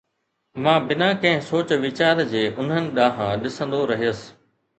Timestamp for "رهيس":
3.95-4.25